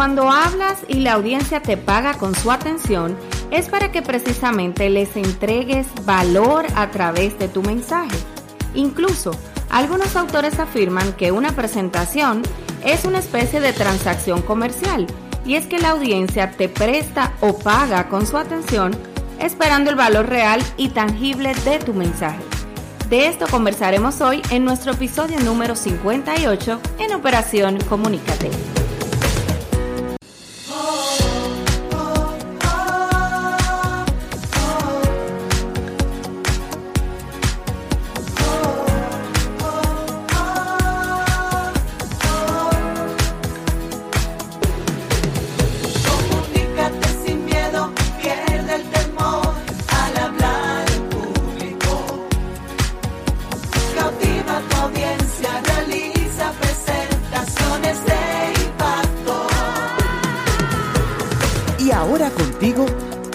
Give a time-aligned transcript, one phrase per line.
[0.00, 3.18] Cuando hablas y la audiencia te paga con su atención,
[3.50, 8.16] es para que precisamente les entregues valor a través de tu mensaje.
[8.74, 9.32] Incluso,
[9.68, 12.40] algunos autores afirman que una presentación
[12.82, 15.06] es una especie de transacción comercial,
[15.44, 18.96] y es que la audiencia te presta o paga con su atención
[19.38, 22.40] esperando el valor real y tangible de tu mensaje.
[23.10, 28.79] De esto conversaremos hoy en nuestro episodio número 58 en Operación Comunícate.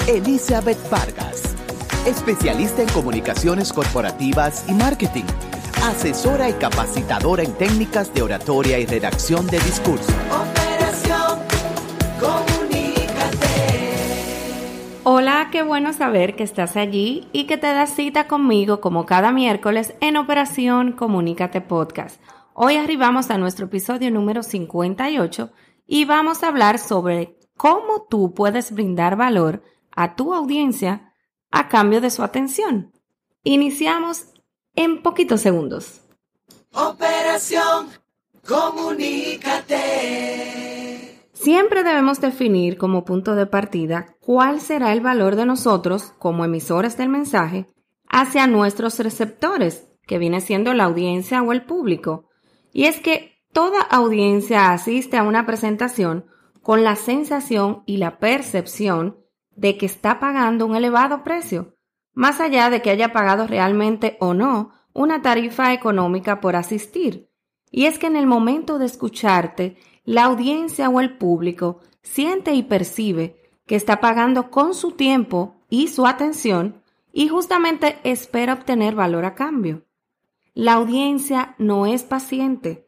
[0.08, 1.56] Elizabeth Vargas,
[2.06, 5.24] especialista en comunicaciones corporativas y marketing,
[5.84, 10.12] asesora y capacitadora en técnicas de oratoria y redacción de discurso.
[10.30, 11.40] Operación
[12.20, 13.48] Comunícate.
[15.04, 19.32] Hola, qué bueno saber que estás allí y que te das cita conmigo como cada
[19.32, 22.22] miércoles en Operación Comunícate Podcast.
[22.54, 25.52] Hoy arribamos a nuestro episodio número 58
[25.88, 29.64] y vamos a hablar sobre cómo tú puedes brindar valor
[29.96, 31.14] a tu audiencia
[31.52, 32.94] a cambio de su atención.
[33.44, 34.28] Iniciamos
[34.76, 36.02] en poquitos segundos.
[36.74, 37.90] Operación
[38.48, 39.76] Comunícate.
[41.34, 46.96] Siempre debemos definir como punto de partida cuál será el valor de nosotros como emisores
[46.96, 47.66] del mensaje
[48.08, 52.30] hacia nuestros receptores, que viene siendo la audiencia o el público.
[52.72, 56.28] Y es que toda audiencia asiste a una presentación
[56.66, 59.20] con la sensación y la percepción
[59.56, 61.76] de que está pagando un elevado precio,
[62.16, 67.30] más allá de que haya pagado realmente o no una tarifa económica por asistir.
[67.70, 72.64] Y es que en el momento de escucharte, la audiencia o el público siente y
[72.64, 76.82] percibe que está pagando con su tiempo y su atención
[77.14, 79.86] y justamente espera obtener valor a cambio.
[80.56, 82.85] La audiencia no es paciente.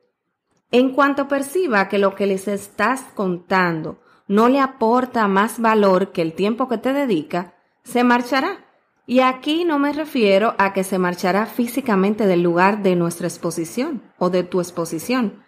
[0.72, 6.22] En cuanto perciba que lo que les estás contando no le aporta más valor que
[6.22, 8.66] el tiempo que te dedica, se marchará.
[9.06, 14.04] Y aquí no me refiero a que se marchará físicamente del lugar de nuestra exposición
[14.18, 15.44] o de tu exposición,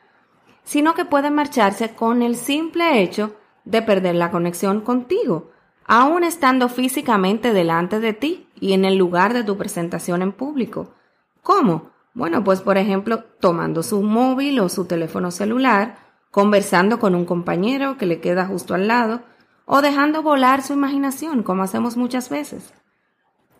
[0.63, 5.51] sino que puede marcharse con el simple hecho de perder la conexión contigo,
[5.86, 10.94] aún estando físicamente delante de ti y en el lugar de tu presentación en público.
[11.41, 11.91] ¿Cómo?
[12.19, 16.00] Bueno, pues por ejemplo, tomando su móvil o su teléfono celular,
[16.31, 19.22] conversando con un compañero que le queda justo al lado,
[19.63, 22.74] o dejando volar su imaginación, como hacemos muchas veces.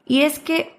[0.06, 0.78] Y es que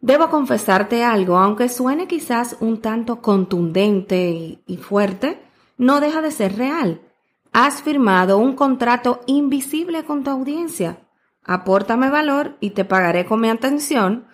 [0.00, 5.40] debo confesarte algo, aunque suene quizás un tanto contundente y, fuerte,
[5.78, 7.02] no deja de ser real.
[7.52, 10.98] Has firmado un contrato invisible con tu audiencia.
[11.44, 14.26] Apórtame valor y te pagaré con mi atención.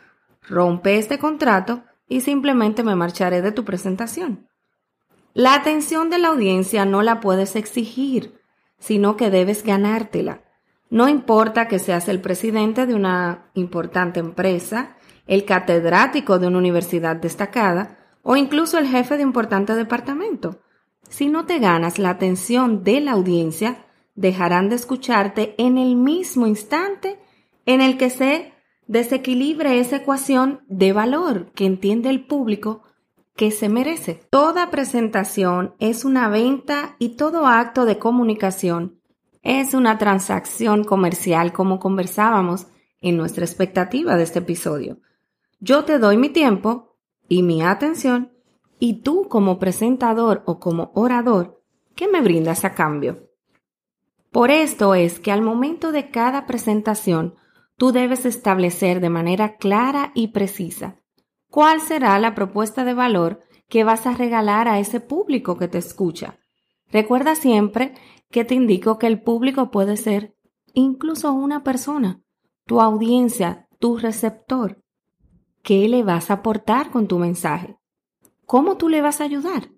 [0.48, 4.48] Rompe este contrato y simplemente me marcharé de tu presentación.
[5.34, 8.40] La atención de la audiencia no la puedes exigir,
[8.78, 10.42] sino que debes ganártela.
[10.88, 14.96] No importa que seas el presidente de una importante empresa,
[15.26, 20.60] el catedrático de una universidad destacada o incluso el jefe de un importante departamento.
[21.08, 23.84] Si no te ganas la atención de la audiencia,
[24.14, 27.18] dejarán de escucharte en el mismo instante
[27.66, 28.52] en el que se
[28.86, 32.82] desequilibre esa ecuación de valor que entiende el público
[33.34, 34.22] que se merece.
[34.30, 38.96] Toda presentación es una venta y todo acto de comunicación
[39.46, 42.66] es una transacción comercial como conversábamos
[43.00, 44.98] en nuestra expectativa de este episodio.
[45.60, 46.96] Yo te doy mi tiempo
[47.28, 48.32] y mi atención
[48.80, 51.62] y tú como presentador o como orador,
[51.94, 53.30] ¿qué me brindas a cambio?
[54.32, 57.36] Por esto es que al momento de cada presentación,
[57.76, 61.00] tú debes establecer de manera clara y precisa
[61.50, 65.78] cuál será la propuesta de valor que vas a regalar a ese público que te
[65.78, 66.38] escucha.
[66.90, 67.94] Recuerda siempre
[68.30, 70.34] que te indico que el público puede ser
[70.74, 72.20] incluso una persona,
[72.66, 74.82] tu audiencia, tu receptor.
[75.62, 77.78] ¿Qué le vas a aportar con tu mensaje?
[78.44, 79.70] ¿Cómo tú le vas a ayudar?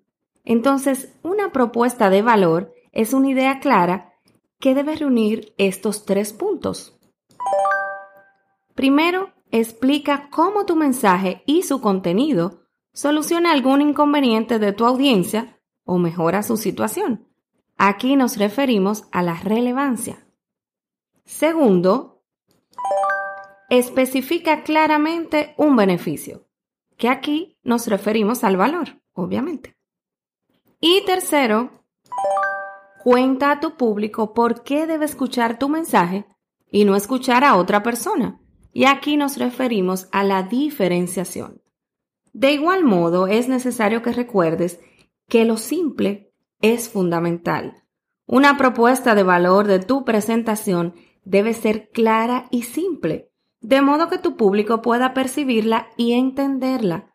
[0.43, 4.13] Entonces, una propuesta de valor es una idea clara
[4.59, 6.98] que debe reunir estos tres puntos.
[8.79, 12.61] Primero, explica cómo tu mensaje y su contenido
[12.93, 17.27] soluciona algún inconveniente de tu audiencia o mejora su situación.
[17.75, 20.25] Aquí nos referimos a la relevancia.
[21.25, 22.23] Segundo,
[23.69, 26.47] especifica claramente un beneficio,
[26.95, 29.75] que aquí nos referimos al valor, obviamente.
[30.79, 31.83] Y tercero,
[33.03, 36.25] cuenta a tu público por qué debe escuchar tu mensaje
[36.71, 38.39] y no escuchar a otra persona.
[38.71, 41.61] Y aquí nos referimos a la diferenciación.
[42.33, 44.79] De igual modo, es necesario que recuerdes
[45.27, 46.31] que lo simple
[46.61, 47.83] es fundamental.
[48.25, 50.93] Una propuesta de valor de tu presentación
[51.23, 53.31] debe ser clara y simple,
[53.61, 57.13] de modo que tu público pueda percibirla y entenderla.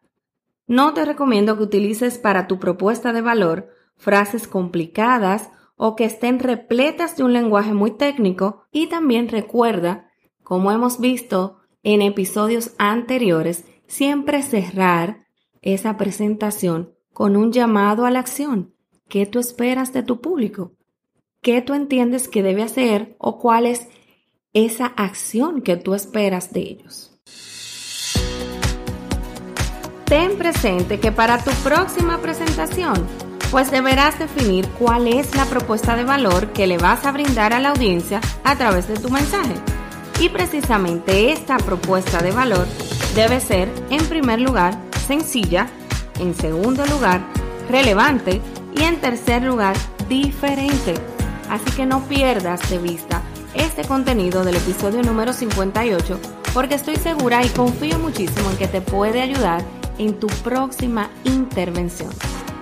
[0.66, 6.38] No te recomiendo que utilices para tu propuesta de valor frases complicadas o que estén
[6.38, 10.10] repletas de un lenguaje muy técnico y también recuerda,
[10.44, 15.26] como hemos visto en episodios anteriores, siempre cerrar
[15.60, 18.74] esa presentación con un llamado a la acción
[19.08, 20.72] ¿Qué tú esperas de tu público?
[21.42, 23.86] ¿Qué tú entiendes que debe hacer o cuál es
[24.54, 27.20] esa acción que tú esperas de ellos?
[30.06, 33.06] Ten presente que para tu próxima presentación,
[33.50, 37.60] pues deberás definir cuál es la propuesta de valor que le vas a brindar a
[37.60, 39.54] la audiencia a través de tu mensaje.
[40.20, 42.66] Y precisamente esta propuesta de valor
[43.14, 45.68] debe ser, en primer lugar, sencilla,
[46.20, 47.20] en segundo lugar,
[47.68, 48.40] relevante
[48.74, 49.76] y en tercer lugar,
[50.08, 50.94] diferente.
[51.50, 53.22] Así que no pierdas de vista
[53.54, 56.18] este contenido del episodio número 58
[56.52, 59.62] porque estoy segura y confío muchísimo en que te puede ayudar
[59.98, 62.10] en tu próxima intervención.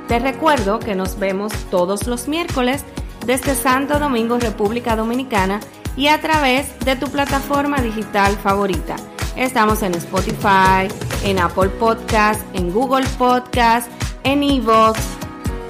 [0.08, 2.84] Te recuerdo que nos vemos todos los miércoles
[3.26, 5.60] desde Santo Domingo, República Dominicana
[5.96, 8.96] y a través de tu plataforma digital favorita.
[9.36, 10.88] Estamos en Spotify,
[11.24, 13.88] en Apple Podcast, en Google Podcast,
[14.24, 15.00] en Evox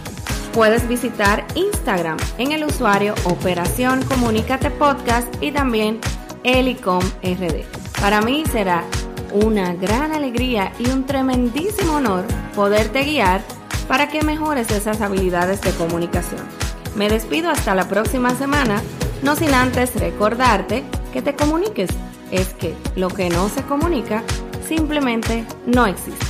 [0.52, 6.00] puedes visitar Instagram en el usuario Operación Comunícate Podcast y también
[6.42, 7.62] Elicom RD.
[8.00, 8.82] Para mí será
[9.32, 12.24] una gran alegría y un tremendísimo honor
[12.56, 13.40] poderte guiar
[13.86, 16.42] para que mejores esas habilidades de comunicación.
[16.96, 18.82] Me despido hasta la próxima semana,
[19.22, 20.82] no sin antes recordarte
[21.12, 21.90] que te comuniques.
[22.32, 24.24] Es que lo que no se comunica
[24.66, 26.29] simplemente no existe.